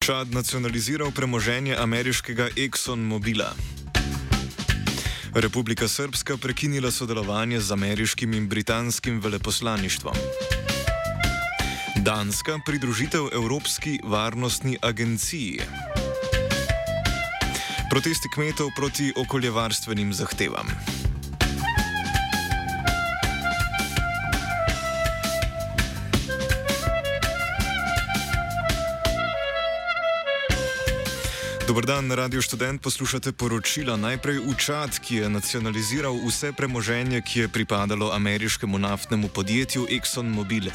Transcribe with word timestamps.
Čad 0.00 0.32
nacionaliziral 0.32 1.12
premoženje 1.12 1.76
ameriškega 1.76 2.48
ExxonMobila. 2.56 3.52
Republika 5.36 5.88
Srpska 5.88 6.36
prekinila 6.40 6.90
sodelovanje 6.90 7.60
z 7.60 7.72
ameriškim 7.72 8.32
in 8.32 8.48
britanskim 8.48 9.20
veleposlaništvom. 9.20 10.14
Danska 12.00 12.58
pridružitev 12.66 13.28
Evropski 13.32 14.00
varnostni 14.04 14.78
agenciji. 14.82 15.60
Protesti 17.90 18.28
kmetov 18.34 18.72
proti 18.76 19.12
okoljevarstvenim 19.16 20.12
zahtevam. 20.12 20.66
Dobr 31.70 31.86
dan, 31.86 32.10
na 32.10 32.18
Radio 32.18 32.42
Student 32.42 32.82
poslušate 32.82 33.30
poročila. 33.32 33.94
Najprej 33.96 34.42
Učad, 34.42 34.98
ki 34.98 35.22
je 35.22 35.28
nacionaliziral 35.30 36.18
vse 36.26 36.50
premoženje, 36.52 37.22
ki 37.22 37.40
je 37.40 37.48
pripadalo 37.48 38.10
ameriškemu 38.10 38.78
naftnemu 38.78 39.28
podjetju 39.28 39.86
ExxonMobil. 39.86 40.66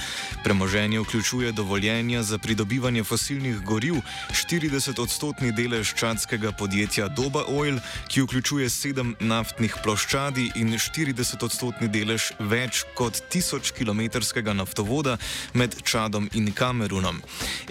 Premoženje 0.43 0.99
vključuje 0.99 1.51
dovoljenja 1.51 2.23
za 2.23 2.37
pridobivanje 2.37 3.03
fosilnih 3.03 3.59
goriv, 3.59 3.99
40-odstotni 4.31 5.51
delež 5.51 5.91
čadskega 5.99 6.51
podjetja 6.55 7.07
Doba 7.07 7.43
Oil, 7.48 7.75
ki 8.07 8.23
vključuje 8.23 8.70
sedem 8.70 9.15
naftnih 9.20 9.75
ploščadi 9.84 10.51
in 10.55 10.79
40-odstotni 10.79 11.91
delež 11.91 12.31
več 12.39 12.85
kot 12.95 13.20
1000 13.35 13.75
km 13.75 14.23
naftovoda 14.55 15.17
med 15.53 15.75
Čadom 15.84 16.31
in 16.34 16.53
Kamerunom. 16.55 17.20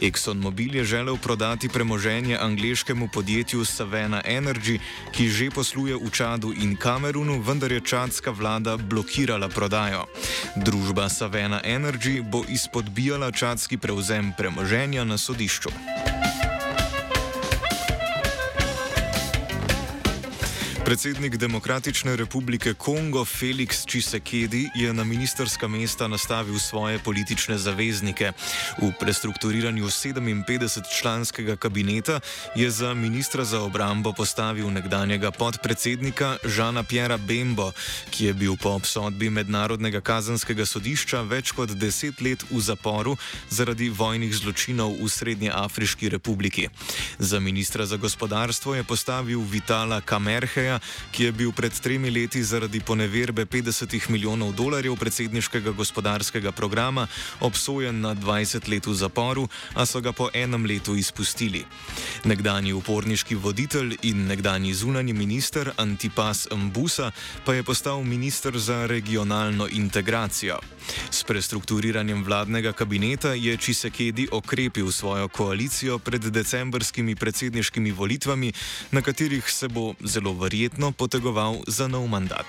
ExxonMobil 0.03 0.77
je 0.77 0.85
želel 0.85 1.17
prodati 1.17 1.73
premoženje 1.73 2.37
angliškemu 2.37 3.14
podjetju 3.15 3.65
Savena 3.65 4.23
Energy, 4.27 4.83
ki 5.15 5.29
že 5.31 5.47
posluje 5.55 5.95
v 5.95 6.11
Čadu 6.11 6.51
in 6.51 6.75
Kamerunu, 6.75 7.39
vendar 7.39 7.71
je 7.71 7.81
čadska 7.81 8.35
vlada 8.35 8.75
blokirala 8.77 9.47
prodajo. 9.49 10.11
Družba 10.59 11.07
Savena 11.07 11.63
Energy 11.63 12.19
bo 12.19 12.43
izpodbijala 12.49 13.31
čadski 13.31 13.79
prevzem 13.79 14.35
premoženja 14.35 15.07
na 15.07 15.15
sodišču. 15.19 15.71
Predsednik 20.85 21.37
Demokratične 21.37 22.17
republike 22.17 22.75
Kongo 22.75 23.25
Felix 23.25 23.87
Čisekedi 23.87 24.69
je 24.75 24.93
na 24.93 25.05
ministerska 25.05 25.69
mesta 25.69 26.09
nastavil 26.09 26.59
svoje 26.59 26.99
politične 26.99 27.59
zaveznike. 27.59 28.33
V 28.83 28.93
prestrukturiranju 29.01 29.87
57-članskega 29.87 31.57
kabineta 31.57 32.21
je 32.55 32.71
za 32.71 32.95
ministra 32.95 33.45
za 33.45 33.63
obrambo 33.63 34.13
postavil 34.13 34.71
nekdanjega 34.71 35.31
podpredsednika 35.31 36.37
Žana 36.45 36.83
Pjera 36.83 37.17
Bembo, 37.17 37.73
ki 38.11 38.25
je 38.25 38.35
bil 38.35 38.57
po 38.57 38.69
obsodbi 38.77 39.31
Mednarodnega 39.31 40.01
kazanskega 40.01 40.67
sodišča 40.67 41.23
več 41.23 41.53
kot 41.57 41.71
deset 41.71 42.21
let 42.21 42.45
v 42.51 42.61
zaporu 42.61 43.17
zaradi 43.49 43.89
vojnih 43.89 44.37
zločinov 44.37 45.01
v 45.01 45.09
Srednje 45.09 45.51
Afriški 45.55 46.09
republiki. 46.09 46.69
Za 47.19 47.41
ministra 47.41 47.87
za 47.87 47.97
gospodarstvo 47.97 48.75
je 48.75 48.85
postavil 48.85 49.41
Vitala 49.41 50.01
Kamerheja, 50.01 50.74
ki 51.11 51.25
je 51.25 51.33
bil 51.33 51.53
pred 51.53 51.73
tremi 51.73 52.11
leti 52.11 52.43
zaradi 52.43 52.81
poneverbe 52.81 53.47
50 53.47 54.11
milijonov 54.11 54.55
dolarjev 54.55 54.97
predsedniškega 54.97 55.71
gospodarskega 55.71 56.53
programa 56.53 57.07
obsojen 57.41 58.01
na 58.01 58.15
20 58.15 58.69
let 58.69 58.87
v 58.87 58.95
zaporu, 58.95 59.49
a 59.75 59.87
so 59.87 60.01
ga 60.01 60.13
po 60.13 60.31
enem 60.35 60.67
letu 60.67 60.97
izpustili. 60.97 61.65
Nekdani 62.25 62.73
uporniški 62.73 63.35
voditelj 63.35 63.97
in 64.03 64.27
nekdani 64.27 64.75
zunani 64.75 65.13
minister 65.13 65.73
Antipas 65.77 66.49
Mbusa 66.53 67.11
pa 67.45 67.55
je 67.55 67.63
postal 67.63 68.03
minister 68.05 68.59
za 68.59 68.87
regionalno 68.87 69.69
integracijo. 69.71 70.59
S 71.11 71.25
prestrukturiranjem 71.25 72.25
vladnega 72.25 72.73
kabineta 72.73 73.33
je 73.35 73.57
Čisekedi 73.57 74.29
okrepil 74.33 74.93
svojo 74.93 75.29
koalicijo 75.29 75.99
pred 75.99 76.23
decembrskimi 76.23 77.17
predsedniškimi 77.17 77.93
volitvami, 77.93 78.53
na 78.91 79.03
katerih 79.03 79.51
se 79.51 79.69
bo 79.69 79.95
zelo 80.05 80.33
verjetno 80.33 80.64
potegoval 80.93 81.67
za 81.67 81.89
nov 81.89 82.09
mandat. 82.09 82.47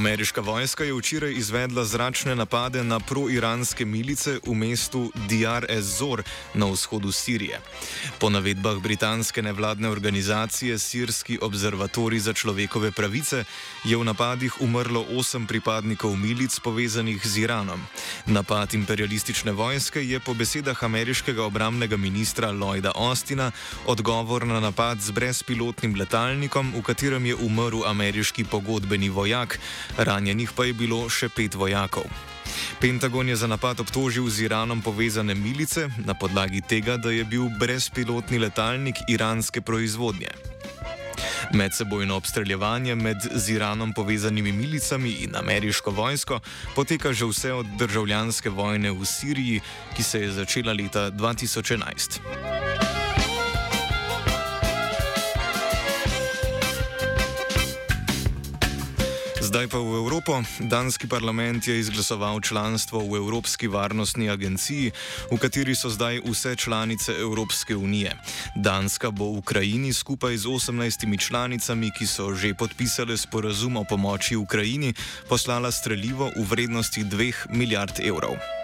Ameriška 0.00 0.40
vojska 0.40 0.84
je 0.84 0.94
včeraj 0.94 1.32
izvedla 1.36 1.84
zračne 1.84 2.32
napade 2.36 2.84
na 2.84 3.00
proiranske 3.00 3.84
milice 3.84 4.40
v 4.46 4.54
mestu 4.54 5.12
Diyar 5.28 5.66
ez-Zor 5.68 6.22
na 6.54 6.66
vzhodu 6.72 7.12
Sirije. 7.12 7.60
Po 8.18 8.30
navedbah 8.30 8.80
britanske 8.80 9.42
nevladne 9.42 9.88
organizacije 9.88 10.78
Sirski 10.78 11.38
observatori 11.42 12.20
za 12.20 12.32
človekove 12.32 12.92
pravice 12.96 13.44
je 13.84 13.96
v 13.96 14.04
napadih 14.04 14.60
umrlo 14.60 15.04
osem 15.18 15.46
pripadnikov 15.46 16.16
milic 16.16 16.56
povezanih 16.60 17.20
z 17.26 17.44
Iranom. 17.44 17.84
Napad 18.26 18.74
imperialistične 18.74 19.52
vojske 19.52 20.00
je 20.00 20.20
po 20.20 20.34
besedah 20.34 20.84
ameriškega 20.84 21.44
obramnega 21.44 21.96
ministra 21.96 22.48
Lloyda 22.48 22.96
Austina 22.96 23.52
odgovor 23.86 24.46
na 24.46 24.60
napad 24.60 25.00
z 25.00 25.10
brezpilotnim 25.10 25.92
letalnikom, 25.94 26.72
v 26.72 26.82
katerem 26.82 27.26
je 27.26 27.34
umrl 27.36 27.84
ameriški 27.84 28.44
pogodbeni 28.44 29.08
vojak 29.08 29.60
ranjenih 29.96 30.52
pa 30.56 30.64
je 30.64 30.72
bilo 30.72 31.08
še 31.08 31.28
pet 31.28 31.54
vojakov. 31.54 32.06
Pentagon 32.80 33.28
je 33.28 33.36
za 33.36 33.46
napad 33.46 33.80
obtožil 33.80 34.28
z 34.30 34.48
Iranom 34.48 34.82
povezane 34.82 35.34
milice 35.34 35.88
na 36.04 36.14
podlagi 36.14 36.60
tega, 36.60 36.96
da 36.96 37.10
je 37.10 37.24
bil 37.24 37.48
brezpilotni 37.60 38.38
letalnik 38.38 38.96
iranske 39.08 39.60
proizvodnje. 39.60 40.30
Medsebojno 41.52 42.16
obstreljevanje 42.16 42.94
med 42.94 43.16
z 43.34 43.50
Iranom 43.50 43.92
povezanimi 43.92 44.52
milicami 44.52 45.10
in 45.10 45.36
ameriško 45.36 45.90
vojsko 45.90 46.40
poteka 46.74 47.12
že 47.12 47.26
vse 47.26 47.52
od 47.52 47.66
državljanske 47.78 48.50
vojne 48.50 48.92
v 48.92 49.04
Siriji, 49.04 49.60
ki 49.96 50.02
se 50.02 50.20
je 50.20 50.32
začela 50.32 50.72
leta 50.72 51.10
2011. 51.10 52.49
Zdaj 59.50 59.66
pa 59.66 59.82
v 59.82 59.98
Evropo. 60.06 60.38
Danski 60.62 61.10
parlament 61.10 61.66
je 61.66 61.74
izglasoval 61.74 62.38
članstvo 62.38 63.02
v 63.02 63.18
Evropski 63.18 63.66
varnostni 63.66 64.30
agenciji, 64.30 64.94
v 65.26 65.36
kateri 65.42 65.74
so 65.74 65.90
zdaj 65.90 66.22
vse 66.22 66.54
članice 66.54 67.18
Evropske 67.18 67.74
unije. 67.74 68.14
Danska 68.54 69.10
bo 69.10 69.34
v 69.34 69.42
Ukrajini 69.42 69.90
skupaj 69.90 70.36
z 70.36 70.46
18 70.46 71.18
članicami, 71.18 71.90
ki 71.90 72.06
so 72.06 72.30
že 72.30 72.54
podpisale 72.54 73.18
sporazum 73.18 73.76
o 73.76 73.84
pomoči 73.84 74.38
Ukrajini, 74.38 74.94
poslala 75.26 75.74
streljivo 75.74 76.30
v 76.30 76.46
vrednosti 76.46 77.02
2 77.02 77.50
milijard 77.50 77.98
evrov. 77.98 78.59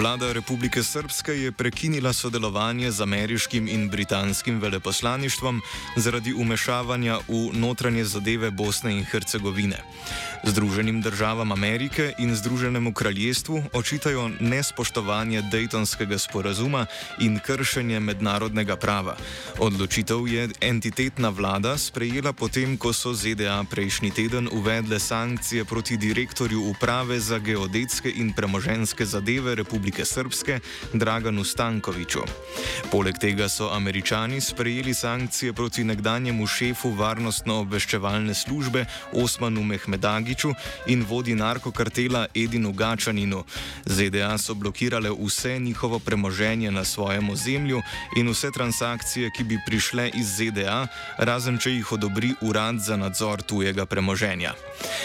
Vlada 0.00 0.32
Republike 0.32 0.82
Srpske 0.82 1.32
je 1.32 1.52
prekinila 1.52 2.12
sodelovanje 2.12 2.90
z 2.90 3.02
ameriškim 3.02 3.68
in 3.68 3.88
britanskim 3.88 4.60
veleposlaništvom 4.60 5.60
zaradi 5.96 6.32
umešavanja 6.32 7.18
v 7.28 7.50
notranje 7.52 8.04
zadeve 8.04 8.50
Bosne 8.50 8.96
in 8.96 9.04
Hercegovine. 9.04 9.76
Združenim 10.44 11.02
državam 11.02 11.52
Amerike 11.52 12.12
in 12.18 12.34
Združenemu 12.36 12.92
kraljestvu 12.92 13.62
očitajo 13.72 14.30
nespoštovanje 14.40 15.42
Daytonskega 15.42 16.18
sporazuma 16.18 16.86
in 17.20 17.38
kršenje 17.38 18.00
mednarodnega 18.00 18.76
prava. 18.76 19.16
Odločitev 19.58 20.28
je 20.28 20.48
entitetna 20.60 21.28
vlada 21.28 21.78
sprejela 21.78 22.32
potem, 22.32 22.76
ko 22.76 22.92
so 22.92 23.12
ZDA 23.12 23.64
prejšnji 23.70 24.10
teden 24.10 24.48
uvedle 24.52 24.98
sankcije 24.98 25.64
proti 25.64 25.96
direktorju 25.96 26.64
uprave 26.70 27.20
za 27.20 27.38
geodetske 27.38 28.12
in 28.16 28.32
premoženske 28.32 29.04
zadeve 29.04 29.54
Republike 29.54 29.89
Republike 29.90 30.04
Srpske 30.04 30.60
Draganu 30.92 31.44
Stankoviču. 31.44 32.20
Poleg 32.90 33.18
tega 33.18 33.48
so 33.48 33.70
američani 33.74 34.40
sprejeli 34.40 34.94
sankcije 34.94 35.52
proti 35.52 35.84
nekdanjemu 35.84 36.46
šefu 36.46 36.90
varnostno-obveščevalne 36.90 38.34
službe 38.34 38.84
Osmanu 39.12 39.62
Mehmedagiču 39.62 40.52
in 40.86 41.02
vodi 41.08 41.34
narkokartela 41.34 42.26
Edinu 42.34 42.72
Gačaninu. 42.72 43.44
ZDA 43.84 44.38
so 44.38 44.54
blokirale 44.54 45.10
vse 45.10 45.58
njihovo 45.58 45.98
premoženje 45.98 46.70
na 46.70 46.84
svojem 46.84 47.30
ozemlju 47.30 47.82
in 48.16 48.30
vse 48.30 48.50
transakcije, 48.50 49.30
ki 49.36 49.44
bi 49.44 49.58
prišle 49.66 50.10
iz 50.14 50.36
ZDA, 50.36 50.86
razen 51.18 51.58
če 51.58 51.70
jih 51.70 51.92
odobri 51.92 52.34
urad 52.40 52.78
za 52.78 52.96
nadzor 52.96 53.42
tujega 53.42 53.86
premoženja. 53.86 54.54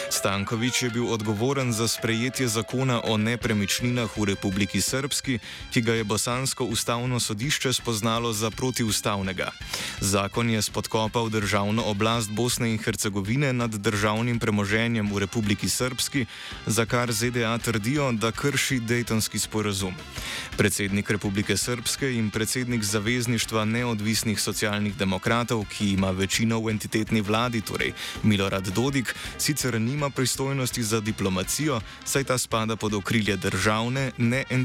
Stankovič 0.09 0.83
je 0.83 0.89
bil 0.89 1.09
odgovoren 1.13 1.73
za 1.73 1.87
sprejetje 1.87 2.47
zakona 2.47 3.01
o 3.03 3.17
nepremičninah 3.17 4.17
v 4.17 4.25
Republiki 4.25 4.74
Republiki 4.75 4.81
Srpski, 4.81 5.39
ki 5.71 5.81
ga 5.81 5.93
je 5.93 6.03
Bosansko 6.03 6.65
ustavno 6.65 7.19
sodišče 7.19 7.73
spoznalo 7.73 8.33
za 8.33 8.51
protiustavnega. 8.51 9.51
Zakon 10.01 10.49
je 10.49 10.61
spodkopal 10.61 11.29
državno 11.29 11.83
oblast 11.83 12.29
Bosne 12.29 12.71
in 12.71 12.77
Hercegovine 12.77 13.53
nad 13.53 13.71
državnim 13.71 14.39
premoženjem 14.39 15.13
v 15.13 15.19
Republiki 15.19 15.69
Srpski, 15.69 16.25
za 16.65 16.85
kar 16.85 17.11
ZDA 17.11 17.57
trdijo, 17.57 18.11
da 18.11 18.31
krši 18.31 18.79
Daytonski 18.79 19.39
sporazum. 19.39 19.95
Predsednik 20.57 21.09
Republike 21.09 21.57
Srpske 21.57 22.11
in 22.11 22.29
predsednik 22.29 22.83
Zavezništva 22.83 23.65
neodvisnih 23.65 24.39
socialnih 24.39 24.97
demokratov, 24.97 25.65
ki 25.71 25.93
ima 25.93 26.11
večino 26.11 26.59
v 26.59 26.75
entitetni 26.75 27.21
vladi, 27.21 27.61
torej 27.61 27.93
Milorad 28.23 28.67
Dodik, 28.67 29.15
sicer 29.37 29.81
nima 29.81 30.09
pristojnosti 30.09 30.83
za 30.83 30.99
diplomacijo, 30.99 31.79
saj 32.05 32.23
ta 32.23 32.37
spada 32.37 32.75
pod 32.75 32.93
okrilje 32.93 33.37
državne, 33.37 34.11
ne 34.17 34.43
entitetne 34.49 34.64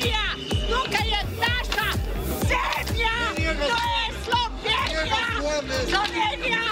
To 0.00 0.06
je 0.06 0.12
Slovenija, 0.12 0.26
tukaj 0.68 1.08
je 1.08 1.20
naša 1.40 1.88
zemlja, 2.48 3.14
to 3.58 3.78
je 3.92 4.04
Slovenija, 4.24 5.22
Slovenija, 5.88 6.62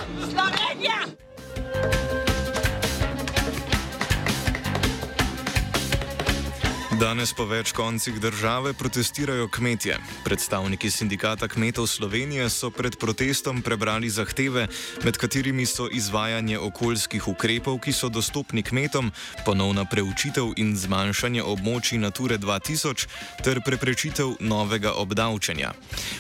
Danes 6.98 7.30
po 7.30 7.44
več 7.46 7.70
koncih 7.72 8.16
države 8.18 8.72
protestirajo 8.74 9.46
kmetje. 9.48 9.96
Predstavniki 10.24 10.90
sindikata 10.90 11.46
kmetov 11.48 11.86
Slovenije 11.86 12.48
so 12.50 12.72
pred 12.74 12.96
protestom 12.98 13.60
prebrali 13.62 14.10
zahteve, 14.10 14.66
med 15.04 15.16
katerimi 15.16 15.66
so 15.66 15.86
izvajanje 15.92 16.58
okoljskih 16.58 17.28
ukrepov, 17.28 17.78
ki 17.78 17.94
so 17.94 18.10
dostopni 18.10 18.64
kmetom, 18.66 19.12
ponovna 19.46 19.84
preučitev 19.86 20.50
in 20.56 20.74
zmanjšanje 20.74 21.42
območij 21.42 22.02
Nature 22.02 22.38
2000 22.38 23.06
ter 23.46 23.62
preprečitev 23.62 24.34
novega 24.40 24.96
obdavčenja. 24.98 25.70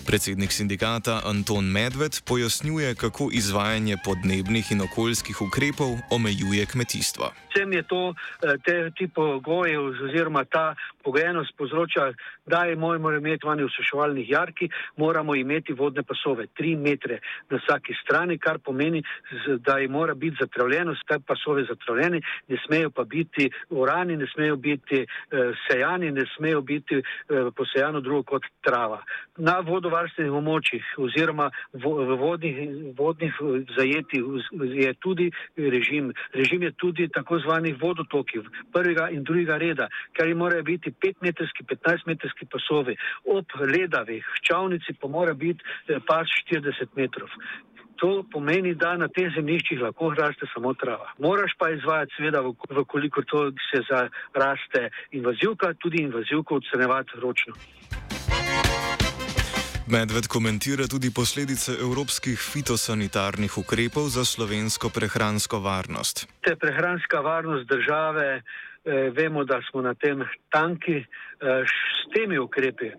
Predsednik 0.06 0.54
sindikata 0.54 1.18
Anton 1.24 1.66
Medved 1.66 2.22
pojasnjuje, 2.22 2.94
kako 2.94 3.32
izvajanje 3.32 3.98
podnebnih 4.04 4.70
in 4.70 4.86
okoljskih 4.86 5.42
ukrepov 5.42 5.98
omejuje 6.10 6.66
kmetijstvo. 6.66 7.34
Vsem 7.50 7.72
je 7.72 7.82
to, 7.82 8.14
eh, 8.14 8.54
te, 8.64 8.90
ti 8.94 9.08
pogoji 9.08 9.76
oziroma 9.76 10.44
ta 10.44 10.67
pogojenost 11.04 11.56
povzroča, 11.56 12.12
da 12.46 12.64
je 12.64 12.76
moj 12.76 12.98
mora 12.98 13.16
imeti 13.16 13.46
vanje 13.46 13.64
v 13.64 13.74
suševalnih 13.76 14.30
jarki, 14.30 14.68
moramo 14.96 15.34
imeti 15.34 15.72
vodne 15.72 16.02
pasove, 16.02 16.46
tri 16.46 16.76
metre 16.76 17.20
na 17.50 17.58
vsaki 17.58 17.94
strani, 18.02 18.38
kar 18.38 18.58
pomeni, 18.58 19.02
da 19.58 19.78
je 19.78 19.88
mora 19.88 20.14
biti 20.14 20.36
zatravljeno, 20.40 20.94
te 21.08 21.18
pasove 21.26 21.64
zatravljeni, 21.64 22.20
ne 22.48 22.56
smejo 22.66 22.90
pa 22.90 23.04
biti 23.04 23.50
orani, 23.70 24.16
ne 24.16 24.26
smejo 24.34 24.56
biti 24.56 25.00
eh, 25.00 25.06
sejani, 25.68 26.10
ne 26.10 26.24
smejo 26.36 26.60
biti 26.60 26.94
eh, 26.94 27.02
posejano 27.56 28.00
drugo 28.00 28.22
kot 28.22 28.42
trava. 28.60 29.02
Na 29.36 29.58
vodovarstvenih 29.60 30.32
območjih 30.32 30.84
oziroma 30.98 31.50
v 31.72 32.16
vodnih, 32.20 32.58
vodnih 32.98 33.34
eh, 33.40 33.64
zajetih 33.76 34.22
je 34.84 34.94
tudi 35.00 35.30
režim. 35.56 36.12
Režim 36.34 36.62
je 36.62 36.72
tudi 36.72 37.08
tako 37.08 37.38
zvanih 37.38 37.76
vodotokov 37.80 38.48
prvega 38.72 39.08
in 39.10 39.24
drugega 39.24 39.56
reda, 39.56 39.88
kar 40.12 40.28
morajo 40.58 40.64
biti 40.64 40.90
5-metrski, 40.90 41.62
15-metrski 41.64 42.46
pasovi. 42.50 42.96
Ob 43.24 43.44
ledavih 43.60 44.24
čavnici 44.42 44.94
pa 45.00 45.08
mora 45.08 45.34
biti 45.34 45.64
eh, 45.88 46.00
pas 46.06 46.26
40 46.50 46.86
metrov. 46.96 47.28
To 47.96 48.24
pomeni, 48.32 48.74
da 48.74 48.96
na 48.96 49.08
teh 49.08 49.26
zemljiščih 49.34 49.80
lahko 49.80 50.14
raste 50.14 50.46
samo 50.54 50.74
trava. 50.74 51.12
Moraš 51.18 51.52
pa 51.58 51.70
izvajati, 51.70 52.14
seveda, 52.16 52.42
vkolikor 52.82 53.24
to 53.24 53.50
se 53.70 53.82
zaraste 53.90 54.90
invazivka, 55.10 55.74
tudi 55.82 56.02
invazivko 56.02 56.54
odstranjevati 56.54 57.18
ročno. 57.22 57.54
Medved 59.90 60.26
komentira 60.28 60.86
tudi 60.86 61.10
posledice 61.10 61.72
evropskih 61.80 62.38
fitosanitarnih 62.52 63.58
ukrepov 63.58 64.10
za 64.12 64.24
slovensko 64.24 64.90
prehransko 64.94 65.58
varnost. 65.58 66.26
Te 66.44 66.56
prehranska 66.56 67.20
varnost 67.20 67.66
države, 67.66 68.42
vemo, 68.84 69.44
da 69.44 69.60
smo 69.70 69.82
na 69.82 69.94
tem 69.94 70.24
tanki, 70.50 70.96
eh, 70.96 71.64
s 71.64 72.12
temi 72.12 72.38
ukrepi, 72.38 72.90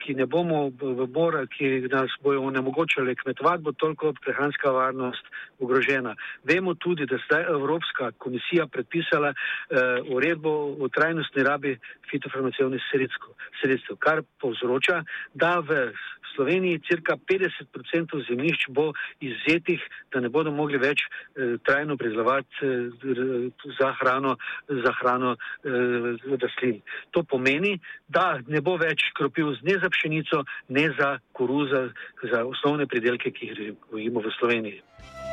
ki 0.00 0.14
ne 0.14 0.26
bomo 0.26 0.70
v 0.80 1.06
bora, 1.06 1.44
ki 1.46 1.88
nas 1.92 2.10
bojo 2.22 2.42
onemogočali 2.48 3.14
kmetovati, 3.16 3.62
bo 3.62 3.72
toliko 3.72 4.12
prehranska 4.24 4.70
varnost 4.70 5.24
ogrožena. 5.60 6.14
Vemo 6.44 6.74
tudi, 6.74 7.06
da 7.06 7.18
zdaj 7.26 7.44
Evropska 7.52 8.10
komisija 8.18 8.66
predpisala 8.66 9.30
eh, 9.30 10.00
uredbo 10.08 10.50
o 10.80 10.88
trajnostni 10.88 11.42
rabi 11.42 11.78
fitofarmacevnih 12.10 12.82
sredstev, 12.90 13.36
sredstev, 13.60 13.96
kar 13.96 14.22
povzroča, 14.40 15.04
da 15.34 15.58
v 15.60 15.92
Sloveniji 16.34 16.80
cirka 16.88 17.16
50% 17.16 18.26
zemljišč 18.28 18.66
bo 18.68 18.92
izzetih, 19.20 19.80
da 20.12 20.20
ne 20.20 20.28
bodo 20.28 20.50
mogli 20.50 20.78
več 20.78 21.02
eh, 21.02 21.56
trajno 21.66 21.96
pridelovati 21.96 22.66
eh, 22.66 23.50
za 23.78 23.92
hrano, 24.00 24.36
za 24.68 24.92
hrano 25.00 25.36
eh, 25.36 26.36
rastlin. 26.42 26.80
To 27.10 27.22
pomeni, 27.22 27.78
da 28.08 28.38
ne 28.46 28.60
bo 28.60 28.76
več 28.80 29.10
kropil 29.14 29.54
ne 29.62 29.78
za 29.82 29.90
pšenico, 29.90 30.44
ne 30.68 30.90
za 30.98 31.18
koruzo, 31.32 31.88
za 32.22 32.44
osnovne 32.44 32.86
pridelke, 32.86 33.30
ki 33.30 33.52
jih 33.52 33.74
gojimo 33.90 34.20
v 34.20 34.38
Sloveniji. 34.38 35.29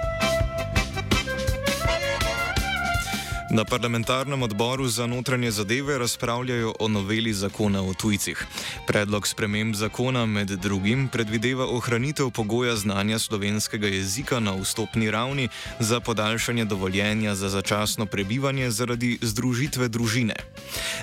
Na 3.50 3.64
parlamentarnem 3.64 4.44
odboru 4.44 4.88
za 4.88 5.08
notranje 5.08 5.52
zadeve 5.52 5.98
razpravljajo 5.98 6.74
o 6.80 6.88
noveli 6.88 7.34
zakona 7.34 7.82
o 7.82 7.94
tujcih. 7.94 8.46
Predlog 8.88 9.28
sprememb 9.28 9.76
zakona 9.76 10.26
med 10.26 10.48
drugim 10.48 11.08
predvideva 11.08 11.66
ohranitev 11.66 12.30
pogoja 12.30 12.76
znanja 12.76 13.20
slovenskega 13.20 13.88
jezika 13.88 14.40
na 14.40 14.52
vstopni 14.52 15.12
ravni 15.12 15.50
za 15.80 16.00
podaljšanje 16.00 16.66
dovoljenja 16.66 17.36
za 17.36 17.50
začasno 17.50 18.06
prebivanje 18.06 18.72
zaradi 18.72 19.18
združitve 19.22 19.88
družine. 19.88 20.36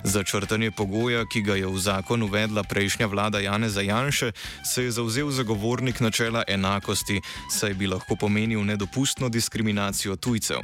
Za 0.04 0.22
črtanje 0.24 0.70
pogoja, 0.70 1.24
ki 1.32 1.42
ga 1.42 1.56
je 1.56 1.66
v 1.66 1.78
zakon 1.78 2.22
uvedla 2.22 2.62
prejšnja 2.62 3.06
vlada 3.06 3.40
Janeza 3.40 3.80
Janše, 3.80 4.32
se 4.74 4.84
je 4.84 4.90
zauzel 4.90 5.30
zagovornik 5.30 6.00
načela 6.00 6.44
enakosti, 6.48 7.20
saj 7.50 7.74
bi 7.74 7.86
lahko 7.86 8.16
pomenil 8.16 8.64
nedopustno 8.64 9.28
diskriminacijo 9.28 10.16
tujcev. 10.16 10.60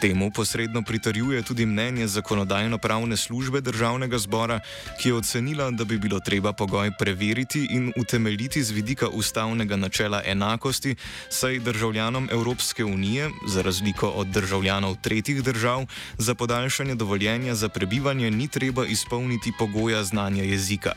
Temu 0.00 0.30
posredno 0.34 0.82
pritrjuje 1.12 1.42
tudi 1.42 1.66
mnenje 1.66 2.06
zakonodajno-pravne 2.08 3.16
službe 3.16 3.60
državnega 3.60 4.18
zbora, 4.18 4.60
ki 4.96 5.08
je 5.08 5.14
ocenila, 5.14 5.70
da 5.70 5.84
bi 5.84 5.98
bilo 5.98 6.20
treba 6.20 6.52
pogoj 6.52 6.90
preveriti 6.98 7.66
in 7.70 7.92
utemeljiti 7.96 8.62
z 8.62 8.70
vidika 8.70 9.08
ustavnega 9.08 9.76
načela 9.76 10.22
enakosti, 10.24 10.96
saj 11.28 11.58
državljanom 11.58 12.28
Evropske 12.32 12.84
unije, 12.84 13.28
za 13.48 13.62
razliko 13.62 14.08
od 14.08 14.26
državljanov 14.26 14.96
tretjih 15.02 15.42
držav, 15.42 15.84
za 16.18 16.34
podaljšanje 16.34 16.94
dovoljenja 16.94 17.54
za 17.54 17.68
prebivanje 17.68 18.30
ni 18.30 18.48
treba 18.48 18.86
izpolniti 18.86 19.52
pogoja 19.58 20.04
znanja 20.04 20.42
jezika. 20.42 20.92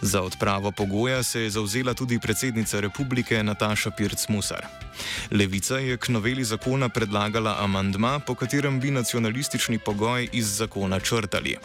Za 0.00 0.22
odpravo 0.22 0.72
pogoja 0.72 1.22
se 1.22 1.40
je 1.40 1.50
zauzela 1.50 1.94
tudi 1.94 2.18
predsednica 2.18 2.80
republike 2.80 3.42
Nataša 3.42 3.90
Pirc-Musar. 3.90 4.64
Levica 5.30 5.78
je 5.78 5.96
k 5.96 6.08
noveli 6.08 6.44
zakona 6.44 6.88
predlagala 6.88 7.56
amandma, 7.60 8.18
po 8.18 8.34
katerem 8.34 8.80
bi 8.80 8.90
nacionalistični 9.50 9.78
pogoj 9.78 10.28
iz 10.32 10.58
zakona 10.58 11.00
črtali. 11.00 11.56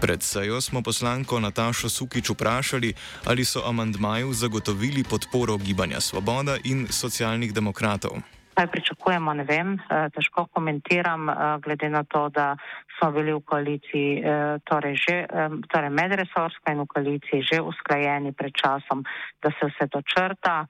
Pred 0.00 0.22
sejo 0.22 0.60
smo 0.60 0.82
poslanko 0.82 1.40
Natašo 1.40 1.88
Sukič 1.88 2.30
vprašali, 2.30 2.94
ali 3.26 3.44
so 3.44 3.62
amandmaju 3.66 4.32
zagotovili 4.32 5.04
podporo 5.10 5.56
Gibanja 5.56 6.00
Svoboda 6.00 6.56
in 6.64 6.86
socialnih 6.90 7.54
demokratov. 7.54 8.10
Kaj 8.54 8.66
pričakujemo, 8.66 9.34
ne 9.34 9.44
vem, 9.44 9.74
eh, 9.74 10.08
težko 10.14 10.46
komentiram, 10.50 11.28
eh, 11.28 11.34
glede 11.62 11.88
na 11.88 12.02
to, 12.04 12.28
da 12.28 12.56
smo 12.98 13.10
bili 13.10 13.32
v 13.32 13.40
koaliciji, 13.40 14.10
eh, 14.18 14.58
torej, 14.64 14.96
že, 14.96 15.26
torej 15.68 15.90
medresorsko 15.90 16.72
in 16.72 16.80
v 16.80 16.86
koaliciji 16.86 17.42
že 17.42 17.60
usklajeni 17.60 18.32
pred 18.32 18.52
časom, 18.52 19.04
da 19.42 19.50
se 19.50 19.66
vse 19.66 19.86
to 19.86 20.02
črta, 20.02 20.66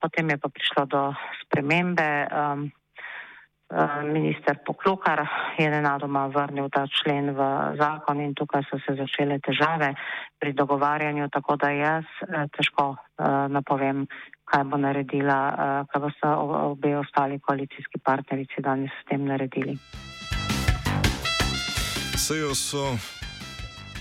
potem 0.00 0.30
je 0.30 0.36
pa 0.38 0.48
prišlo 0.48 0.86
do 0.86 1.14
spremembe. 1.42 2.26
Eh, 3.70 4.02
minister 4.04 4.58
Poklukar 4.66 5.22
je 5.58 5.70
nenadoma 5.70 6.26
vrnil 6.26 6.68
ta 6.68 6.86
člen 6.86 7.30
v 7.30 7.40
zakon 7.78 8.20
in 8.20 8.34
tukaj 8.34 8.62
so 8.70 8.78
se 8.78 8.94
začele 8.98 9.38
težave 9.38 9.94
pri 10.38 10.52
dogovarjanju, 10.52 11.28
tako 11.30 11.56
da 11.56 11.70
jaz 11.70 12.04
težko 12.56 12.96
napovem, 13.48 14.06
kaj 14.44 14.64
bo 14.64 14.76
naredila, 14.80 15.84
kaj 15.92 16.00
bo 16.00 16.10
sta 16.16 16.36
obe 16.40 16.96
ostali 16.96 17.38
koalicijski 17.38 18.00
partnerici 18.00 18.64
danes 18.64 18.90
s 19.02 19.08
tem 19.08 19.24
naredili. 19.28 19.76
Sejo 22.16 22.54
so 22.54 22.96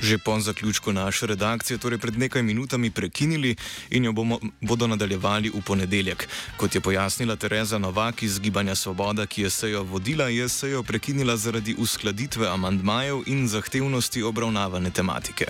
že 0.01 0.17
po 0.17 0.39
zaključku 0.39 0.93
naše 0.93 1.27
redakcije, 1.27 1.77
torej 1.77 1.99
pred 1.99 2.17
nekaj 2.17 2.43
minutami 2.43 2.91
prekinili 2.91 3.55
in 3.89 4.05
jo 4.05 4.11
bomo, 4.11 4.39
bodo 4.61 4.87
nadaljevali 4.87 5.49
v 5.49 5.61
ponedeljek. 5.61 6.27
Kot 6.57 6.75
je 6.75 6.81
pojasnila 6.81 7.35
Tereza 7.35 7.77
Novak 7.77 8.23
iz 8.23 8.39
Gibanja 8.39 8.75
Svoboda, 8.75 9.25
ki 9.25 9.41
je 9.41 9.49
sejo 9.49 9.83
vodila, 9.83 10.27
je 10.27 10.49
sejo 10.49 10.83
prekinila 10.83 11.37
zaradi 11.37 11.75
uskladitve 11.77 12.47
amandmajev 12.47 13.23
in 13.25 13.47
zahtevnosti 13.47 14.23
obravnavane 14.23 14.91
tematike. 14.91 15.45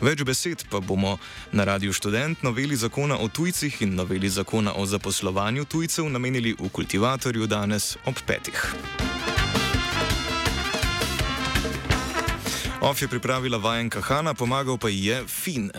Več 0.00 0.22
besed 0.22 0.64
pa 0.70 0.80
bomo 0.80 1.18
na 1.52 1.64
Radiu 1.64 1.92
Student 1.92 2.42
noveli 2.42 2.76
zakona 2.76 3.18
o 3.18 3.28
tujcih 3.28 3.82
in 3.82 3.94
noveli 3.94 4.28
zakona 4.28 4.72
o 4.76 4.86
zaposlovanju 4.86 5.64
tujcev 5.64 6.08
namenili 6.08 6.56
v 6.58 6.68
kultivatorju 6.68 7.46
danes 7.46 7.96
ob 8.04 8.14
petih. 8.26 9.15
Of 12.86 13.02
je 13.02 13.08
pripravila 13.08 13.58
vajenka 13.58 13.98
Hanna, 13.98 14.30
pomagal 14.34 14.78
pa 14.78 14.86
ji 14.88 15.10
je 15.10 15.26
Fin. 15.26 15.74